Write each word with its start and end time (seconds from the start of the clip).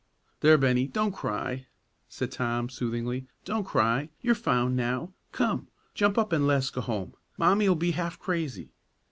"There, 0.39 0.57
Bennie, 0.57 0.87
don't 0.87 1.11
cry!" 1.11 1.67
said 2.09 2.31
Tom, 2.31 2.69
soothingly; 2.69 3.27
"don't 3.45 3.65
cry! 3.65 4.09
You're 4.19 4.33
found 4.33 4.75
now. 4.75 5.13
Come, 5.31 5.67
jump 5.93 6.17
up 6.17 6.33
an' 6.33 6.47
le's 6.47 6.71
go 6.71 6.81
home; 6.81 7.13
Mommie'll 7.37 7.75
be 7.75 7.91
half 7.91 8.17
crazy." 8.17 8.71